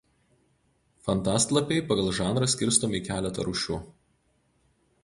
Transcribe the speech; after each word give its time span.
Fantastlapiai 1.07 1.85
pagal 1.91 2.09
žanrą 2.21 2.49
skirstomi 2.55 3.01
į 3.03 3.05
keletą 3.11 3.47
rūšių. 3.51 3.81